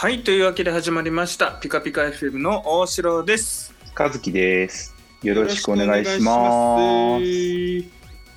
[0.00, 1.50] はい、というわけで始まりました。
[1.50, 3.74] ピカピカ FM の大城です。
[3.98, 4.94] 和樹です。
[5.24, 7.24] よろしくお願いします。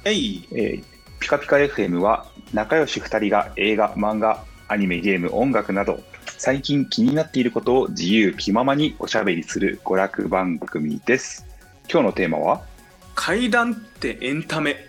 [0.05, 0.47] えい。
[0.53, 0.83] えー
[1.19, 11.45] ピカピカ FM は仲良し2人が映画、漫画、アニメ、ゲーム、音楽など最近気になっていることを自由気ままにおしゃべりする娯楽番組です。
[11.87, 12.63] 今日のテーマは？
[13.13, 14.87] 階段ってエンタメ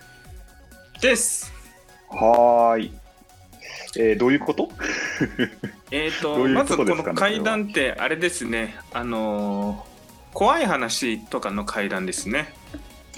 [0.99, 1.53] です。
[2.09, 2.91] はーい、
[3.97, 4.69] えーどういうこと？
[5.91, 8.75] えっ、とどういうまずこの階段ってあれですね。
[8.93, 9.93] あのー
[10.33, 12.55] 怖い話とかの階段ですね。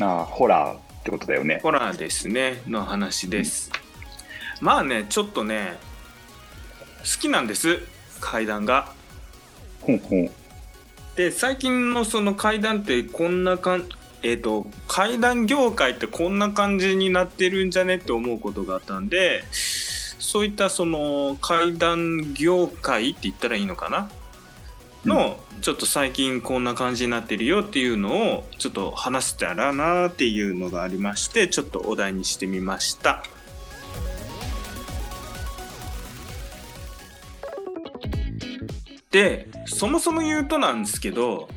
[0.02, 1.60] あーホラーってことだよね。
[1.64, 3.72] ホラーですねの話です。
[4.60, 5.78] まあね、ちょっとね、
[7.00, 7.80] 好きなんです
[8.20, 8.92] 階段が。
[9.82, 10.30] ほんほん。
[11.16, 13.88] で最近のその階段ってこんなかん
[14.22, 17.96] えっ、と階段業界ってこんな感じになってるんじゃね？
[17.96, 19.46] って思うことがあったんで
[20.26, 24.10] そういったその階段業界って言ったらいいのかな？
[25.06, 33.24] の、ちょっと最近こんな感じになってるよっていうのをちょっと話せたらなっていうのがありましてちょっとお題にしてみました。
[39.12, 41.48] でそもそも言うとなんですけど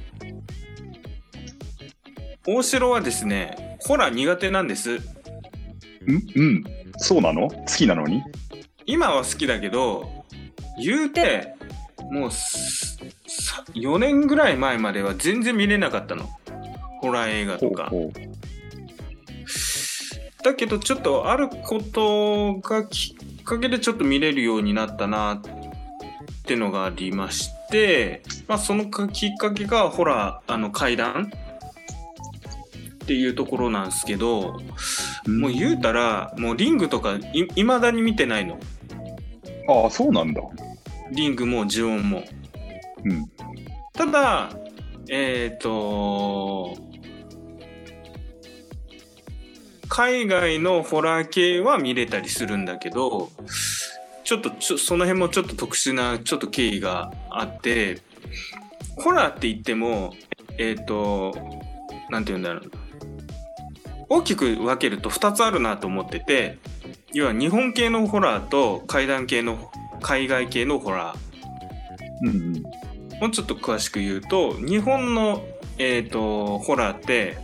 [2.46, 4.96] 大城はですねホラー苦手なんです。
[4.96, 5.00] ん？
[6.36, 6.64] うん。
[6.98, 7.48] そうなの？
[7.48, 8.22] 好きなのに？
[8.89, 10.11] 今は好きだけど
[10.83, 11.55] 言うて
[12.11, 16.28] もうすさ4年ぐらい前までは全然見れなかったの。
[17.00, 17.84] ホラー映画とか。
[17.91, 18.28] ほうほ
[20.42, 25.41] だけどちょっとあることがきっかけでちょっと見れるようになったなっ
[26.47, 31.30] てのがありまして、まあ、そのかきっかけがホラーあの階段
[33.05, 34.56] っていうところなんですけど、
[35.27, 38.58] うもう言うたらもうリングとかいいまだに見てないの
[39.69, 40.42] ああ、そうなんだ。
[41.12, 42.24] リングも呪音も
[43.05, 43.30] うん。
[43.92, 44.51] ただ
[45.08, 46.77] えっ、と
[49.89, 53.30] 海外のホラー系は見れたりするんだけど
[54.23, 58.02] ちょっとちょその辺もちょっと特殊なちょっと経緯があって
[58.96, 60.12] ホラーって言っても
[60.58, 61.34] えっ、と
[62.11, 62.70] なんて言うんだろう
[64.11, 66.58] 大きく分けると2つあるなと思ってて
[67.14, 69.70] 要は日本系のホラーと怪談系の
[70.01, 71.19] 海外系のホラー。
[72.23, 72.63] うんうん。
[73.20, 75.45] もうちょっと詳しく言うと日本の、
[75.79, 77.39] えー、とホラーって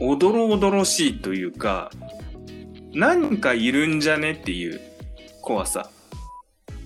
[0.00, 1.90] おどろおどろしいというか
[2.92, 4.80] 何かいるんじゃねっていう
[5.42, 5.90] 怖さ。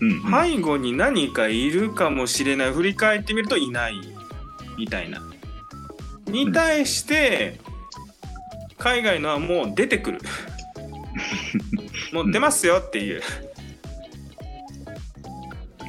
[0.00, 2.72] うんうん、背後に何かいるかもしれない。
[2.72, 3.94] 振り返ってみるといない
[4.76, 5.20] みたいな。
[6.26, 7.60] に対して
[8.78, 10.20] 海外のはもう出てくる
[12.12, 13.22] もう出ますよっていう。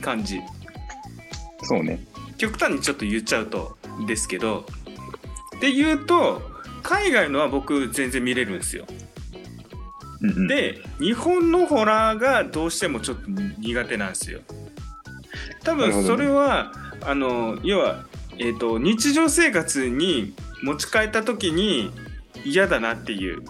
[0.03, 0.41] 感じ。
[1.63, 1.99] そうね。
[2.37, 4.65] 極端にちょっと言っちゃうとですけど
[5.61, 6.41] で言うと
[6.81, 8.85] 海外のは僕全然見れるんですよ。
[10.21, 13.29] うんうん、で日本のホラーがどうしてもちょっと
[13.59, 14.41] 苦手なんですよ。
[15.63, 16.73] 多分それは、
[17.05, 18.05] あの要は、
[18.37, 21.91] えー、と日常生活に持ち帰った時に
[22.43, 23.43] 嫌だなっていう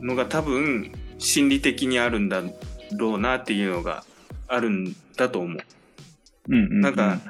[0.00, 2.42] のが多分心理的にあるんだ
[2.96, 4.04] ろうなっていうのが
[4.48, 5.58] あるんだと思う。
[6.48, 7.20] うんうんうん、なんか、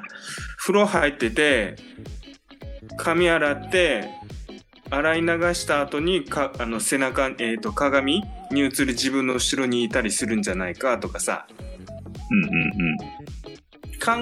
[0.57, 1.75] 風呂入ってて
[2.97, 4.09] 髪洗って
[4.89, 11.47] 洗い流した後にかあの背中、えー、と鏡に映る自分の後ろにいたりするんじゃないかとかさ。
[12.31, 12.57] うんうんう
[12.93, 12.97] ん。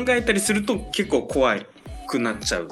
[0.05, 1.57] 考えたりすると結構怖
[2.07, 2.69] くなっちゃう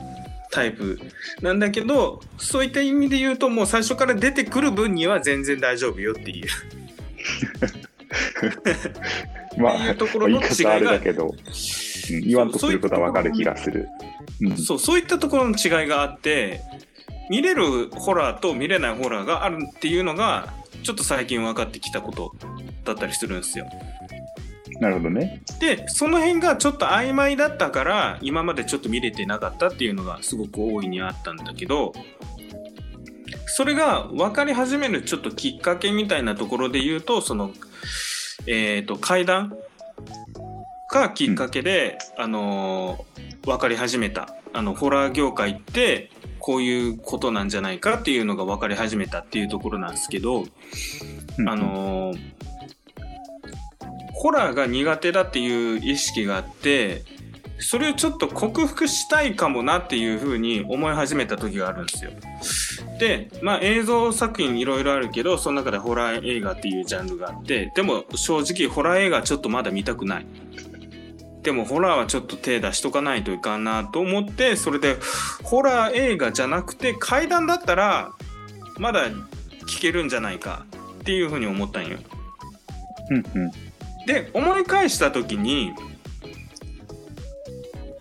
[0.51, 1.00] タイプ
[1.41, 6.47] なんだけどそういった意味で言うともう最初から出てくる分には全然大丈夫よっていう
[9.57, 11.31] まっていうところの違いがれだけど、う
[12.13, 13.88] ん、言わんとすることはわかる気がする。
[14.41, 16.62] うん、そうそういったところの違いがあって
[17.29, 20.53] 見れるホラーと見れないホラーがあるっていうのが
[20.83, 22.36] ちょっと最近分かってきたこと
[22.83, 23.69] だったりするんですよ。
[24.81, 25.44] なるほどね。
[25.60, 31.94] でその辺がちょっと曖昧だったから今までちょっと見れてなかったっていうのがすごく大いにあったんだけど
[33.45, 37.51] それが分かり始めるちょっときっかけみたいなところで言うとその
[38.48, 39.56] えっ、と階段
[40.92, 44.36] がきっかけで、あのー分かり始めた。
[44.54, 50.44] あのホラー業界ってこういうことなんじゃないかっていうのが分かり始めたっていうところなんですけど、
[51.38, 51.50] うん。
[51.50, 52.40] あ、のー
[54.21, 57.03] ホラーが苦手だっていう意識があって
[57.57, 62.12] それをちょっと克服したいかもなっていうふうに思い始めた時があるんですよ。
[63.00, 70.25] で、まあ映像作品いろいろあるけど、その中でホラー映画っていうジャンルがあって、でも正直ホラー映画ちょっとまだ見たくない。
[71.44, 74.97] でもホラーはちょっと手出しとかないといかんなと思ってそれで
[75.41, 78.12] ホラー映画じゃなくて怪談だったら
[78.77, 79.07] まだ
[79.67, 80.65] 聞けるんじゃないか
[81.00, 81.97] っていうふうに思ったんよ。
[83.09, 83.70] うんうん。
[84.07, 85.74] で思い返した時に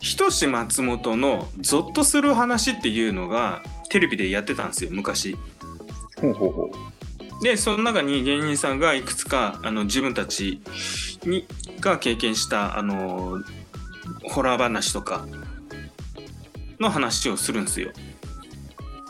[0.00, 5.36] ひとし松本のゾッとする話っていうのがテレビでやってたんですよ昔。
[6.20, 6.70] ほうほうほ
[7.42, 10.60] でその中に芸人さんがいくつかあの自分たち
[11.24, 11.46] に
[11.80, 13.42] が経験したあの
[14.24, 15.26] ホラー話とか
[16.78, 17.90] の話をするんですよ。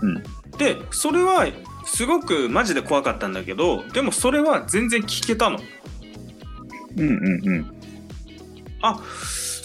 [0.02, 0.06] う。
[0.06, 0.22] うん。
[0.58, 1.46] でそれは
[1.84, 5.58] すごくマジで怖かったんだけどでもそれは全然聞けたの。
[6.96, 7.74] うんうんうん。
[8.82, 9.00] あ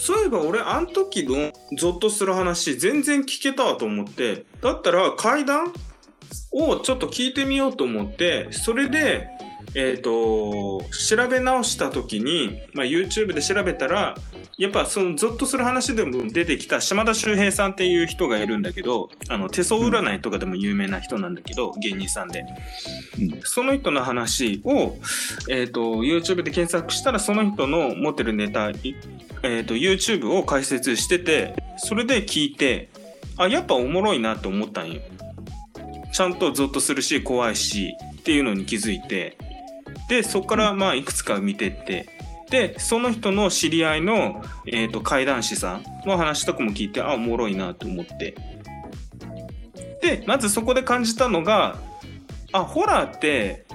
[0.06, 5.72] そういえば俺あの時のゾッとする話全然聞けたわと思ってだったら階段
[6.52, 9.28] をちょっと聞いてみようと思ってそれで
[9.76, 14.16] えっ、と調べ直した時に、まあ、YouTube で調べたら
[14.56, 22.46] やっぱそのゾッとする話でも出てきた島田秀平さんっていう人がいるんだけどあの手相占いとかでも有名な人なんだけど、芸人さんで。
[23.20, 23.40] うん。
[23.44, 24.96] その人の話を、
[25.50, 28.96] えー、と YouTube で検索したらその人の持ってるネタ、い
[29.42, 32.88] えー、と YouTube を解説しててそれで聞いて
[33.36, 35.02] あやっぱおもろいなと思ったんよ。
[36.12, 39.36] ちゃんとゾッとするし怖いしっていうのに気づいて
[40.08, 42.08] でそこからまあいくつか見てって。
[42.50, 48.36] でその人の知り合いの、えー、と怪談師さんの話とかも聞いてあおもろいなと思って。
[50.00, 51.76] でまずそこで感じたのが
[52.52, 53.66] あホラーって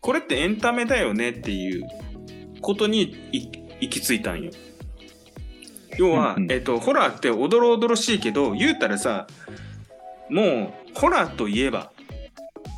[0.00, 1.86] これってエンタメだよねっていう
[2.62, 3.02] ことに
[3.32, 3.48] い
[3.80, 4.50] 行き着いたんよ。
[5.98, 9.26] 要は、えっと、ホラーっておどろおどろしいけど言うたらさ
[10.28, 11.92] もうホラーといえば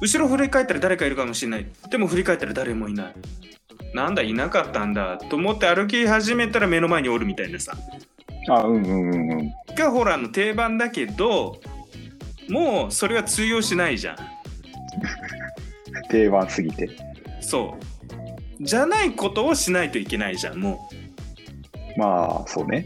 [0.00, 3.14] 後ろ振り返ったら誰かいるかもしれないでも振り返ったら誰もいない
[3.94, 7.72] なんだいなかったんだと思って歩き始めたら目の前におるみたいなさ
[8.48, 9.52] あ、うんうんうんうん。
[9.74, 11.60] がホラーの定番だけど
[12.48, 14.16] もうそれは通用しないじゃん
[16.08, 16.88] 定番すぎて。
[17.40, 20.88] そうじゃないことをしないといけないじゃんも
[21.96, 22.84] まあ、そうね。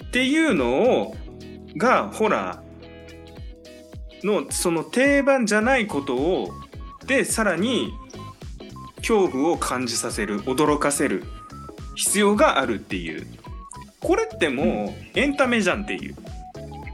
[0.00, 1.16] うっていうのを
[1.76, 2.67] がホラー
[4.24, 6.50] のその定番じゃないことを
[7.06, 7.92] でさらに
[8.98, 11.24] 恐怖を感じさせる驚かせる
[11.94, 13.26] 必要があるっていう。
[14.00, 16.14] これってもうエンタメじゃんっていう。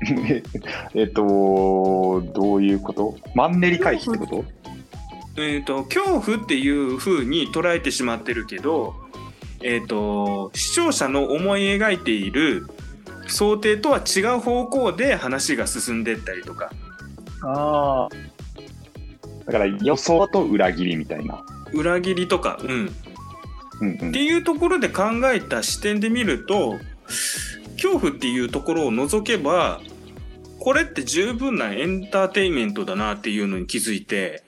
[0.94, 3.16] えっと、どういうこと？
[3.34, 4.44] マンネリ回避ってこと？
[5.36, 8.94] えー、と恐怖っていう風に捉えてしまってるけど、
[9.62, 12.66] えー、と視聴者の思い描いている
[13.26, 16.70] 想定とは違う方向で話が進んでったりとか
[17.44, 18.08] ああ。
[19.46, 21.44] だから予想と裏切りみたいな。
[21.72, 22.70] 裏切りとか、うん、
[23.80, 26.78] うんうんっていうところで考えた視点で見ると
[27.74, 29.80] 恐怖っていうところを除けば
[30.60, 34.42] これって十分なエンターテインメントだなっていうのに気づいて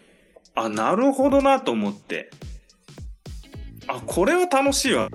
[0.54, 2.30] あなるほどなと思って
[3.88, 5.10] あこれは楽しいわ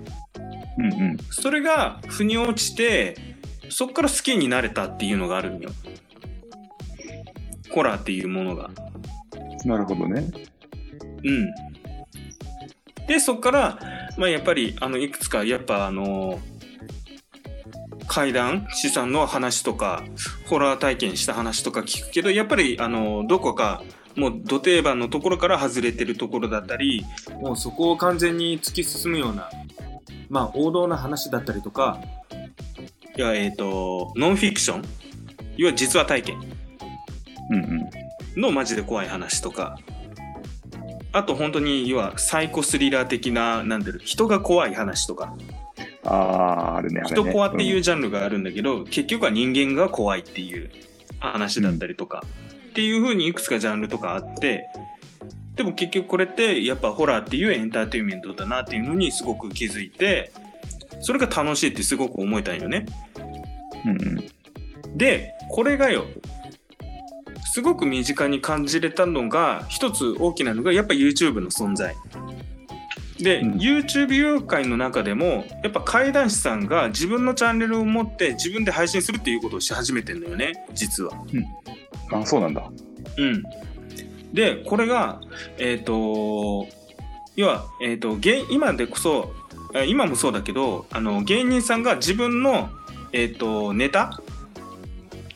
[0.78, 1.18] うんうん。
[1.30, 3.16] それが腑に落ちて
[3.69, 5.72] そっから好きになれたっていうのがあるんよ
[7.71, 8.69] ホラーっていうものが
[9.65, 10.31] なるほどね。
[11.23, 11.71] うん
[13.07, 13.80] でそっから、
[14.18, 16.40] まあ、やっぱりあのいくつかやっぱあの
[18.07, 20.04] 怪談師さんの話とか
[20.45, 23.83] ホラー体験した話とか聞くけどやっぱりあのどこか
[24.16, 27.04] もう土定番のところから外れてるところだったり
[27.42, 29.49] もうそこを完全に突き進むような
[30.30, 31.99] まあ王道な話だったりとか
[33.18, 34.83] いやえっ、とノンフィクション？
[35.57, 36.40] 要は実話体験。
[38.37, 39.77] のマジで怖い話とか。
[41.13, 45.35] あと本当に要はサイコスリラー的ななんだろう人が怖い話とか。
[46.03, 47.01] ああ、あるね。
[47.01, 47.21] あるね。
[47.21, 50.69] 人怖っていううジャンルがあるんだけど、結局は人間が怖いっていう
[51.19, 52.23] 話だったりとか、
[52.69, 54.67] っていう風にいくつかジャンルとかあって。
[55.55, 60.31] でも結局これってやっぱホラーっていうエンターテインメントだなっていうのにすごく気づいて
[61.01, 62.85] それが楽しいってすごく思えたんよね。
[63.85, 64.21] んうんう
[64.93, 64.97] ん。
[64.97, 66.05] でこれがよ
[67.53, 71.95] すごく身近に感じれたのが一つ大きなのがやっぱ YouTube の存在
[73.19, 81.11] で、うん YouTube 業界の中でもやっぱ怪談師さんが自分のチャンネルを持って自分で配信するっていうことをし始めてんのよね実は。
[82.13, 82.63] あ、そうなんだ。
[83.17, 83.43] うん、
[84.33, 85.19] でこれが
[85.57, 86.67] えっ、と
[87.35, 89.33] 要は、えー、と芸今でこそ
[89.73, 92.69] え今もそうだけどあの芸人さんが自分の、
[93.11, 94.21] えー、とネタ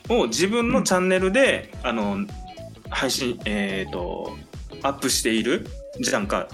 [0.08, 2.26] を自分のチャンネルで、あの
[2.90, 4.36] 配信、えー、と
[4.82, 5.66] アップしている
[6.00, 6.48] じゃんか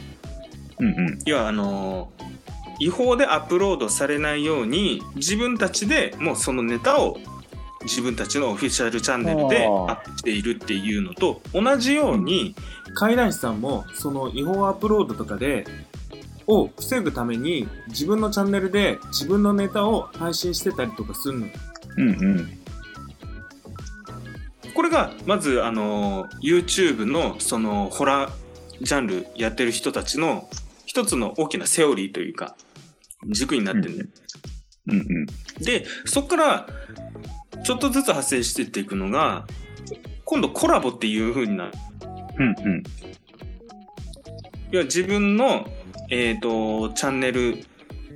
[0.78, 1.18] うんうん。
[1.24, 2.10] 要はあの
[2.78, 7.18] 違法でアップロードされないように自分たちでもうそのネタを
[7.82, 12.54] 自分たちのオフィシャルチャンネルでアップしているっていうのと同じように
[12.94, 15.64] 怪談師さんもその違法アップロードとかで
[16.46, 21.52] を防ぐために自分のチャンネルで自分のネタを配信してたりとかするのよ。
[21.96, 22.61] うんうん。
[24.74, 28.32] これがまずあの YouTube のそのホラー
[28.80, 30.48] ジャンルやってる人たちの
[30.86, 32.56] 一つの大きなセオリーというか
[33.30, 34.08] 軸になってるんだよ。
[34.88, 35.26] うんうん。
[35.64, 36.66] でそこから
[37.64, 39.46] ちょっとずつ派生してっていくのが
[40.24, 41.72] 今度コラボっていう風になる。
[42.38, 42.82] うんうん。
[44.72, 45.66] いや自分の、
[46.10, 47.64] えー、とチャンネル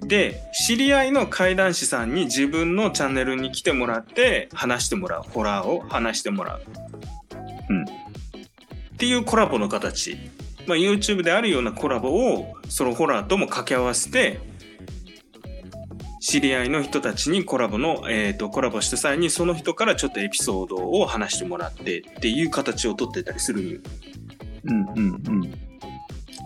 [0.02, 6.62] で知り合いの怪談師さんに自分のチャンネルに来てもらって話してもらうホラーを話してもらう、
[7.70, 7.82] うん。
[7.84, 7.86] っ
[8.98, 10.16] ていうコラボの形、
[10.66, 14.40] まあ、YouTube であるようなコラボをそのホラーとも掛け合わせて
[16.20, 23.80] 知り合いの人たちにコラボの、えー、とコラボした際にその人からちょっとエピソードを話してもらってっていう形をとってたりするんよ。
[24.64, 25.65] うんうんうん。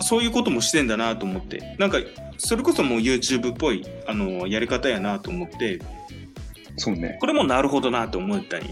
[0.00, 1.76] そういうこともしてんだなと思って。
[1.78, 1.98] なんか
[2.38, 5.80] それこそもう YouTube っぽいあのやり方やなと思って。
[6.76, 7.18] そうね。
[7.20, 8.68] これもなるほどなと思ったんよ。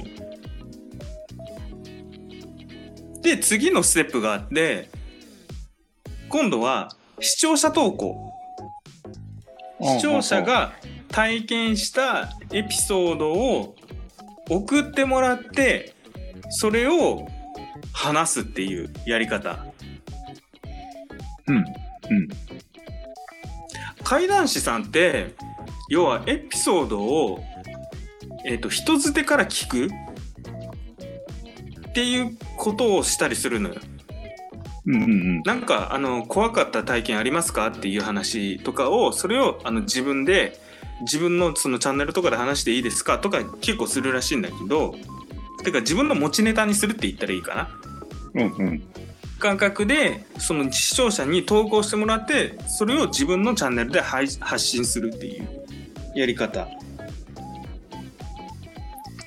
[3.23, 4.89] で次のステップがあって
[6.29, 8.33] 今度は視聴者投稿。
[9.81, 10.73] 視聴者が
[11.09, 13.77] 体験したエピソードを
[14.51, 15.95] 送ってもらって
[16.51, 17.29] それを
[17.93, 19.65] 話すっていうやり方
[21.49, 21.65] うんうん。
[24.05, 25.35] 怪談師さんって
[25.89, 27.45] 要はエピソードを、
[28.45, 33.77] えー、と人づてから聞くっていうことをしたりするのよ。
[34.87, 35.43] うんうんうん。
[35.43, 40.59] なんかあの怖かった体験ありますかっていう話とかをそれをあの自分で
[41.03, 43.19] 自分のそのチャンネルとかで話していいですか？
[43.19, 44.95] とか結構するらしいんだけど
[45.65, 47.69] てか自分の持ちネタにするって言ったらいいかな。
[48.35, 48.83] うんうん。
[49.39, 55.59] 感覚でその視聴者に投稿してもらってそれを自分のチャンネルで配発信するっていう。
[56.19, 56.69] やり方。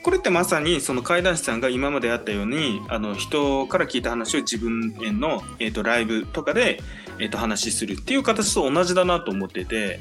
[0.04, 6.82] これってまさにその怪談師さんが今まであったようにあの人から聞いた話を自分への、えー、とライブとかで、
[7.20, 10.00] えー、と話するっていう形と同じだなと思ってて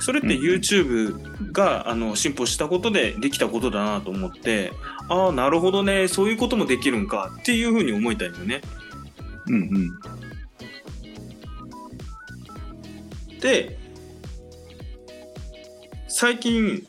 [0.00, 4.72] それって YouTube があの進歩したことでできたことだなと思って
[5.10, 8.62] ああなるほどねそういうこともできるんかっていうふうに思いたいよね。
[9.46, 10.00] うんうん。
[13.40, 13.76] で
[16.08, 16.86] 最近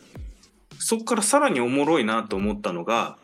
[0.78, 3.18] そこからさらにおもろいなと思ったのが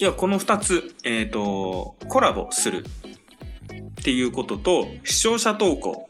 [0.00, 2.84] いやこの2つ、えー、とコラボする
[4.00, 6.08] っていうことと視聴者投稿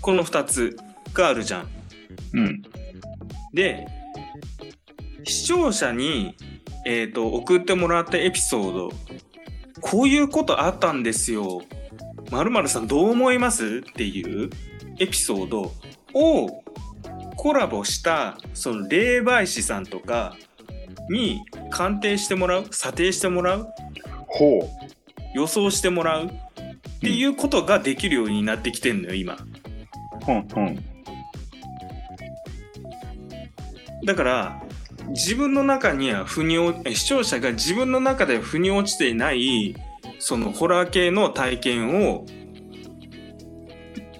[0.00, 0.76] この2つ
[1.12, 1.68] があるじゃん。
[2.34, 2.62] うん。
[3.52, 3.86] で
[5.24, 6.36] 視聴者に、
[6.84, 8.92] えー、と送ってもらったエピソード
[9.86, 11.60] こういうことあったんですよ。
[12.30, 13.82] まるさんどう思います？
[13.86, 14.48] っていう
[14.98, 15.72] エピソード
[16.14, 16.62] を
[17.36, 20.34] コラボしたその霊媒師さんとか
[21.10, 23.68] に鑑定してもらう査定してもらう
[24.26, 24.68] ほう。
[25.34, 26.30] 予想してもらうっ
[27.00, 29.36] ていうことができるようになってきてんのよ今。
[30.26, 30.84] うんうん。
[34.06, 34.63] だから
[35.08, 39.74] 自分の中には腑に落視聴者が自分の中で腑に落ちていない
[40.18, 42.26] そのホラー系の体験を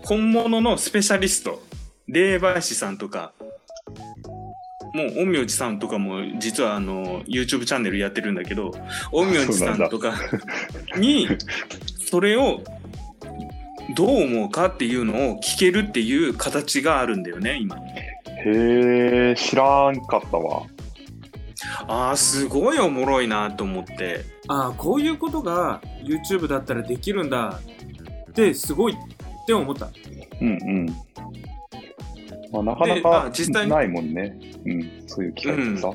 [0.05, 1.62] 本物のスペシャリスト
[2.07, 3.33] 霊媒師さんとか
[4.95, 8.71] もう陰陽師さんとかも実はあの YouTube チャンネルやってるんだけど
[9.11, 10.14] 陰陽師さんとか
[10.97, 11.26] に
[12.09, 12.62] それを
[13.97, 17.76] どう思うかっていうのを聞けるっていう形があるんだよね今。
[18.46, 20.66] へえ、知らんかったわ。
[21.86, 27.60] あーすごいおもろいなと思ってああこういうことが YouTube だったらできるんだ
[28.30, 28.96] ってすごいっ
[29.46, 29.90] て思った
[30.40, 30.86] うんうん。
[32.52, 34.38] まあ、なかなかあ実際にないもんね。
[34.64, 35.90] うん、そういう機会ってさ。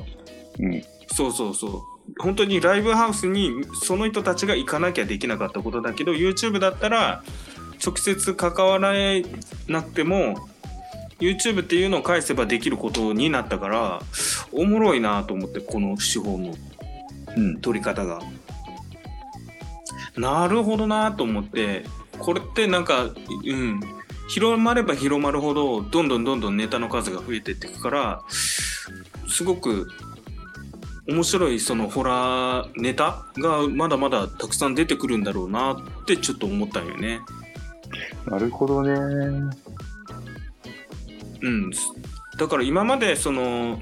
[0.58, 0.82] うん。
[1.08, 1.80] そうそうそう
[2.18, 3.50] 本当にライブハウスに
[3.82, 7.22] その人たちが行かなきゃできなかったことだけど YouTube だったら
[7.84, 8.92] 直接関わら
[9.68, 10.48] なくても
[11.20, 14.02] YouTube っていうのを返せばできることになったから
[14.52, 16.54] おもろいなと思ってこの手法の
[17.36, 17.60] うん。
[17.60, 18.20] 取り方が。
[20.16, 21.84] なるほどなと思って
[22.18, 23.80] これってなんかうん
[24.28, 28.22] 広まれば広まるほどどんどんどんどんネタの数が増えてっていくから
[29.28, 29.88] すごく
[31.08, 37.20] 面白いそのホラーネタがまだまだたくさん出てくるんだろうなってちょっと思ったんよね。
[38.26, 39.50] なるほどね。
[41.42, 41.70] うん。
[42.38, 43.80] だから今までその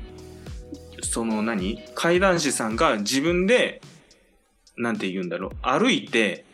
[1.02, 1.82] その何？
[1.94, 3.80] 怪談師さんが自分で
[4.76, 5.50] なんて言うんだろう？
[5.62, 6.44] 歩いて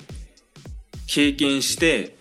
[1.06, 2.16] 経験して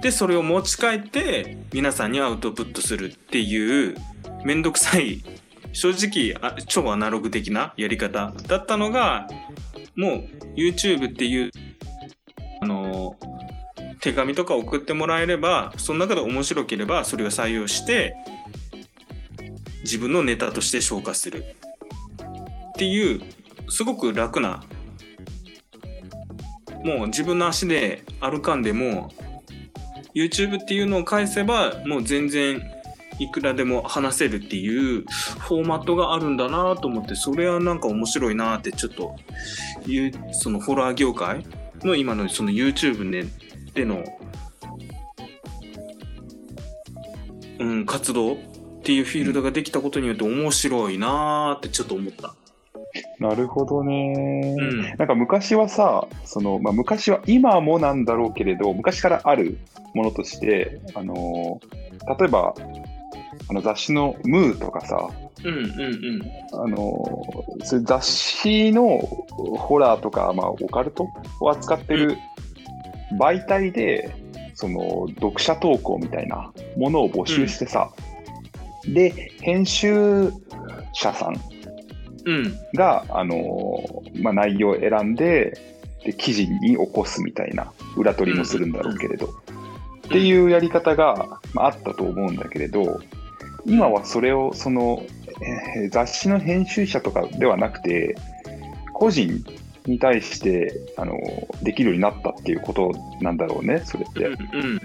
[0.00, 3.96] でそれを持ち帰って皆さんにアウトプットするっていう
[4.44, 5.22] めんどくさい
[5.72, 9.28] 正直あ超アナログ的なやり方だったのが
[9.96, 11.50] もう YouTube っていう
[12.60, 13.16] あの
[14.02, 18.14] 手紙とか送ってもらえればその中で面白ければそれを採用して
[19.82, 21.44] 自分のネタとして消化する。
[22.70, 23.20] っていう
[23.68, 24.64] すごく楽な
[26.84, 29.12] もう自分の足で歩かんでも
[30.14, 32.60] YouTube っていうのを返せばもう全然
[33.18, 35.04] いくらでも話せるっていう
[35.38, 39.16] フォーマットがあるんだなと思ってそれはなんか面白いなってちょっと
[39.86, 41.46] いうそのホラー業界
[41.82, 43.26] の今のその YouTube ね
[43.74, 44.04] での、
[47.58, 48.36] うん、活動っ
[48.82, 52.34] ていうフィールドができたことによって面白いなーってちょっと思った。
[53.18, 54.56] なるほどね。
[54.58, 54.82] うん。
[54.82, 59.58] なんか昔はさ、そのまあ、昔は今もなんだろうけれど、昔からある
[59.94, 61.82] ものとして、あのー
[62.18, 62.52] 例えば
[63.48, 65.08] あの雑誌のムーとかさ、
[65.44, 65.64] うんうんう
[66.18, 66.22] ん。
[66.64, 71.06] あのーそういう雑誌のホラーとか、まあ、オカルト
[71.40, 72.16] を扱ってる
[73.18, 74.14] 媒体で、
[74.54, 77.90] その読者投稿みたいなものを募集してさ、
[78.86, 80.30] で、編集
[80.92, 81.40] 者さん
[82.24, 82.58] うん。
[82.74, 85.58] が、あのーまあ、内容を選んで
[86.04, 89.30] で記事に起こすみたいな裏取りもするんだろうけれど、っ
[90.10, 93.00] ていうやり方が、まあ、あったと思うんだけれど
[93.64, 95.02] 今はそれをその、
[95.76, 98.16] えー雑誌の編集者とかではなくて
[98.92, 99.44] 個人
[99.86, 104.26] に対して、あのーできるようになったっていうことなんだろうねそれって。
[104.26, 104.80] うん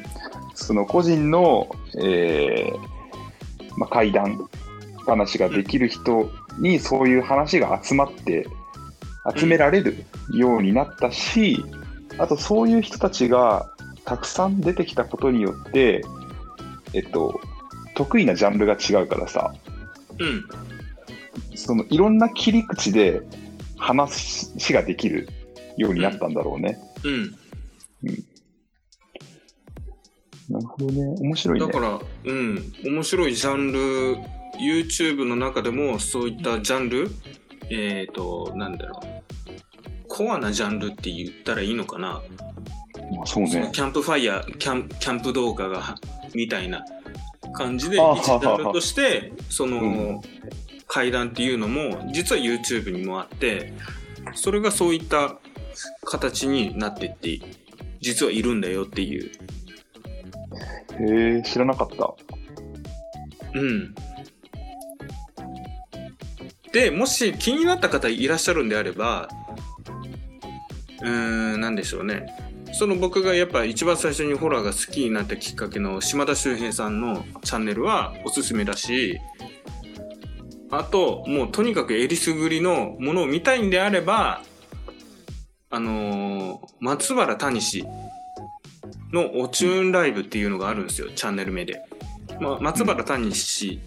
[0.54, 1.70] その個人の、
[2.02, 4.50] えーまあ、怪談
[5.06, 8.48] 話ができる人にそういう話が集まって
[9.38, 11.64] 集められるようになったし、
[12.18, 13.70] あとそういう人たちが
[14.04, 16.04] たくさん出てきたことによって、
[16.94, 17.40] えっと、
[17.96, 19.54] 得意なジャンルが違うからさ、
[20.18, 20.46] うん。
[21.56, 23.22] そのいろんな切り口で
[23.78, 25.30] 話ができる
[25.78, 26.78] ようになったんだろうね。
[27.04, 27.36] うん。
[30.50, 31.16] なるほどね。
[31.20, 31.66] 面白いね。
[31.66, 34.18] だから、うん、面白いジャンル、
[34.60, 37.10] YouTube の中でもそういったジャンル、
[37.70, 42.22] えっ、と、なんだろう、コアなジャンルって言ったらいいのかな、
[43.16, 43.70] まあ、そうね。
[43.74, 45.96] キャンプファイヤー、キャンキャンプ動画が、
[46.34, 46.84] みたいな
[47.54, 50.22] 感じで、あ一ジャンルとして、その、うん
[50.98, 53.72] 階段っていうのも、実は YouTube にもあって、
[54.34, 55.38] それがそういった
[56.04, 57.40] 形になってって、
[58.02, 59.30] 実はいるんだよっていう。
[61.00, 62.16] へえ、知らなかった。
[63.54, 63.94] うん。
[66.74, 69.30] で、もし気になった方いらっしゃるんであれば、
[71.04, 71.10] うー
[71.58, 72.26] ん、なんでしょうね。
[72.74, 79.20] その僕がやっぱ一番最初にホラーが好きになったきっかけの島田秀平さんのチャンネルはおすすめだし、
[80.70, 84.44] あと、もうとにかくえりすぐりのものを見たいんであれば、
[85.70, 87.86] あのー松原谷氏
[89.12, 91.82] のおチューンライブっていうのがあるんですよ、チャンネル名で。
[92.40, 93.80] まあ、松原谷氏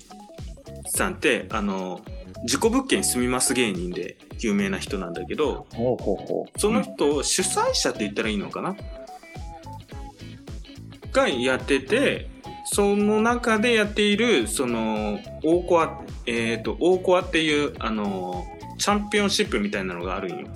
[0.87, 2.01] さんって、あの、
[2.45, 6.59] 事故物件に住みます芸人で有名な人なんだけど、ほうほうほう。
[6.59, 8.77] その人を主催者って言ったらいいのかな？
[11.13, 12.29] がやってて、
[12.65, 18.45] その中でやっている、その、大コア、えっ、と、大コアっていう、あの、
[18.79, 20.49] チャンピオンシップみたいなのがあるんよ。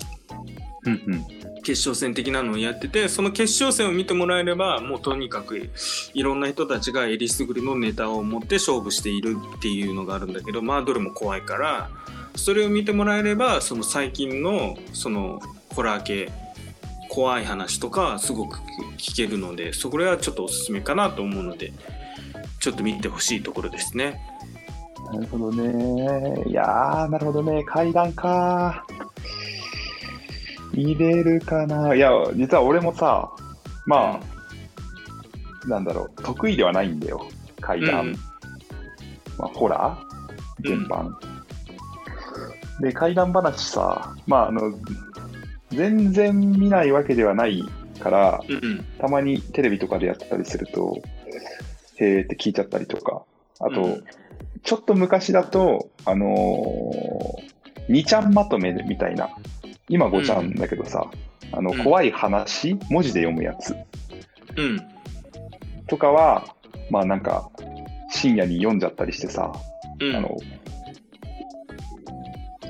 [0.87, 1.45] うんうん。
[1.64, 5.71] 決勝戦的なのをやっててその決勝戦を見てもらえればもうとにかく
[6.12, 11.90] いろんな人たちがえりすぐりのネタを持って勝負しているっていうのがあるんだけどまあどれも怖いから
[12.37, 15.40] それを見てもらえればその最近のその
[15.75, 16.31] ホラー系
[17.14, 18.59] 怖い話とかすごく
[18.98, 21.72] 聞けるのでそれはちょっとおすすめかなと思うので
[22.59, 24.20] ちょっと見てほしいところですね。
[25.12, 26.42] なるほどね。
[26.48, 27.62] いやー、なるほどね。
[27.64, 28.85] 階段か。
[30.72, 31.94] 入れるかな。
[31.94, 33.31] いや、実は俺もさ、
[33.87, 34.18] ま
[35.64, 37.29] あ、なんだろう、得意ではないんだよ。
[37.61, 38.07] 階段。
[38.07, 38.12] うん
[39.38, 41.12] まあ、ホラー全般。
[42.81, 44.72] で、怪談話さ、まあ、あの、
[45.70, 47.62] 全然見ないわけではない
[48.00, 48.85] から、うんうん。
[48.98, 51.00] たまにテレビとかでやってたりすると、
[51.96, 53.22] へーって聞いちゃったりとか、
[53.61, 54.05] あと、うん。
[54.62, 59.29] ちょっと昔だと、あのー、2ちゃんまとめみたいな、
[59.88, 61.11] 今5ちゃんだけどさ、
[61.53, 61.85] あの、うん。
[61.85, 63.77] 怖い話、文字で読むやつ。
[64.57, 64.81] うん。
[65.87, 66.55] とかは、
[66.90, 67.50] まあなんか、
[68.11, 69.53] 深夜に読んじゃったりしてさ、
[70.00, 70.16] うん。
[70.16, 70.37] あの、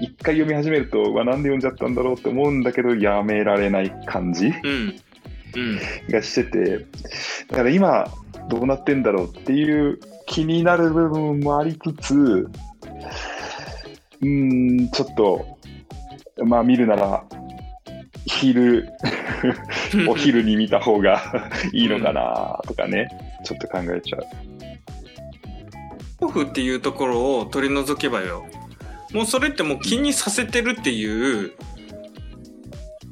[0.04, 4.94] 一回読み始めると、うわ、なんで読んじゃったんだろうって思うんだけど、やめられない感じうん。
[5.56, 5.80] うん。
[6.10, 6.86] がしてて、
[7.48, 8.06] だから今、
[8.50, 15.58] どうなってんだろうっていう気になる部分もありつつ、うーん、ちょっと、
[16.44, 17.24] まあ見るなら、
[18.26, 18.88] 昼、
[20.06, 23.08] お昼に見た方がいいのかなとかね、
[23.42, 24.26] ちょっと考えちゃう。
[26.20, 28.44] オフっていうところを取り除けばよ
[29.14, 31.52] もうそれってもう気にさせてるっていう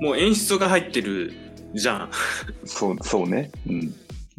[0.01, 1.33] もう演出が入ってる
[1.75, 2.11] じゃん
[2.65, 3.53] そう、そうね。
[3.69, 3.95] うん。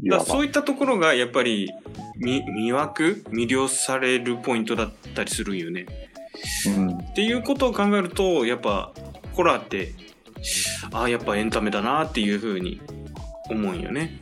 [0.10, 1.72] だそういったところがやっぱり
[2.18, 3.24] み魅惑？
[3.30, 5.86] 魅了されるポイントだったりするよね
[6.68, 6.98] うん。
[6.98, 8.92] っていうことを考えるとやっぱ
[9.32, 9.94] ホラーって
[10.92, 12.82] ああやっぱエンタメだなっていうふうに
[13.50, 14.22] 思うんよね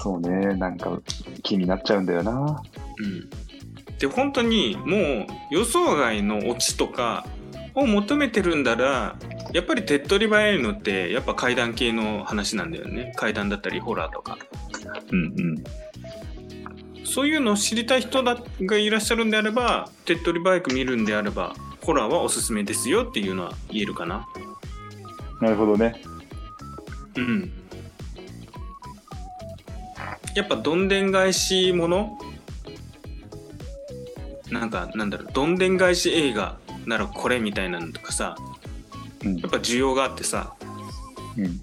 [0.00, 0.54] そうね。
[0.54, 1.00] なんか
[1.44, 2.62] 気になっちゃうんだよな。
[2.98, 3.47] うん
[3.98, 7.26] で本当にもう予想外のオチとか
[7.74, 9.16] を求めてるんだら
[9.52, 14.38] やっぱり手っ取り早いのってやっぱ怪談系の話なんだよね怪談だったりホラーとか
[15.10, 15.64] うんうん。
[17.04, 24.28] そういうのを知りたい人だがいらっしゃるんであれば手っ取り早く見るんであればホラーはおすすめですよっていうのは言えるかな
[25.40, 25.94] なるほどね。
[27.16, 27.52] うん
[30.34, 32.18] やっぱどんでん返しもの
[34.50, 38.36] なんかなんだろうどんでん返し映画ならこれみたいなのとかさ
[39.24, 40.54] うんやっぱ需要があってさ
[41.36, 41.60] うん。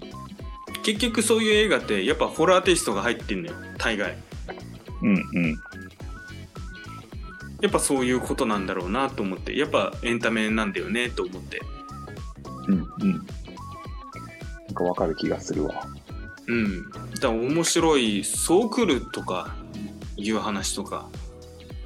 [0.82, 4.16] 結局そういう映画ってやっぱホラーテイストが入ってんのよ大概
[5.02, 5.56] うんうん。
[7.60, 11.60] やっぱそういうことなんだろうなと思ってやっぱエンタメなんだよねと思って
[12.68, 13.12] うんうん。
[13.12, 15.86] なんかわかる気がするわ。
[16.48, 19.56] うんだから面白いそう来るとか
[20.16, 21.08] いう話とか、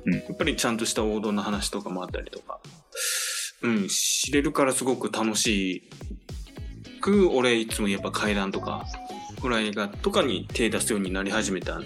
[0.05, 0.15] うん。
[0.15, 2.61] やっぱりちゃんとした王道の話とかもあったりとか。
[3.63, 5.83] うん知れるからすごく楽し
[7.01, 8.87] く俺いつもやっぱ階段とか
[9.43, 11.81] ホラー映画とかに手出すようになり始めた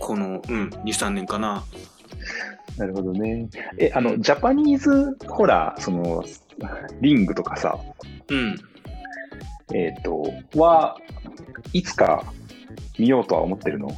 [0.00, 1.64] このうん23年かな。
[2.76, 3.48] なるほどね。
[3.78, 6.24] え、あの、ジャパニーズホラー、その、
[7.00, 7.78] リングとかさ、
[8.28, 8.56] うん。
[9.74, 10.96] えっ、と、は、
[11.74, 12.24] いつか
[12.98, 13.90] 見ようとは思ってるの？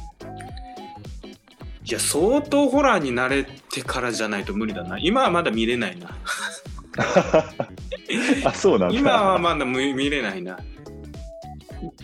[1.85, 6.17] いや相当ホラーに慣れてからじゃないと無理だな今はまだ見れないな
[8.45, 8.99] あ、そうなんだ。
[8.99, 10.57] 今はまだ見見れないな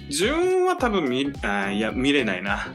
[0.10, 2.74] 自分は多分見あいや見れないな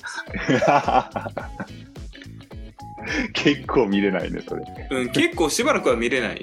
[3.35, 4.65] 結構見れないね、それ。
[4.91, 6.43] うん、結構しばらくは見れないよ。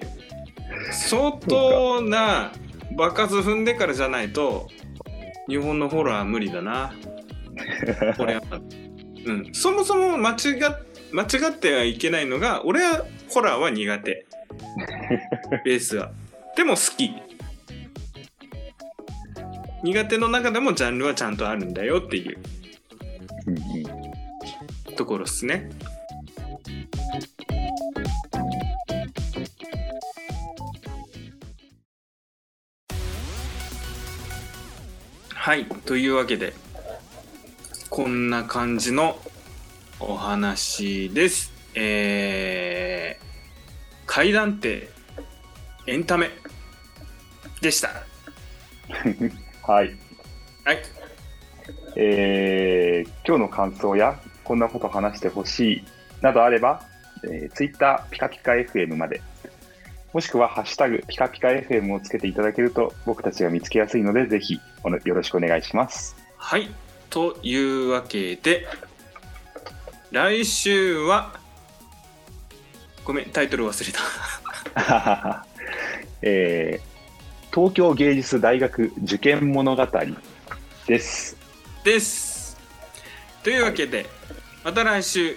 [0.91, 2.51] 相当な
[2.95, 4.67] 爆発踏んでからじゃないと、
[5.47, 6.93] 日本のホラーは無理だな。
[8.17, 8.41] これは。
[9.25, 9.49] うん。
[9.53, 14.25] そもそも間違っ間違ってはいけないのが、俺はホラーは苦手。
[15.65, 16.11] ベースは。
[16.55, 17.11] でも好き。
[19.83, 22.37] 苦手の中でもジャンルはちゃんとあるんだよっていう
[24.95, 25.69] ところですね。
[35.29, 36.53] はい、というわけで、
[37.91, 39.19] こんな感じの
[39.99, 41.51] お話です。
[41.75, 43.25] えー、
[44.05, 44.87] 階段って
[45.87, 46.29] エンタメ
[47.59, 47.89] でした。
[49.69, 49.93] はい。
[50.63, 50.81] はい。
[51.97, 55.85] えー今日の感想やこんなこと話してほしい
[56.21, 56.81] などあれば、
[57.25, 59.21] えー、Twitter ピカピカ FM まで、
[60.13, 64.61] もしくはハッシュタグピカピカ FM をつけていただけると僕たちが見つけやすいので、ぜひ
[65.03, 66.15] よろしくお願いします。
[66.37, 66.69] はい。
[67.11, 68.67] というわけで、
[70.11, 71.39] 来週は、
[73.05, 75.45] ごめん、タイトル忘れた。
[76.23, 76.91] えー
[77.53, 79.87] 東京芸術大学受験物語
[80.87, 81.35] です。
[81.83, 82.57] です。
[83.43, 84.05] というわけで、
[84.63, 85.35] また来週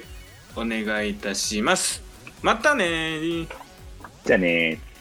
[0.55, 2.05] お願いいたします。
[2.41, 3.49] またねー。
[4.25, 4.94] じゃあねー。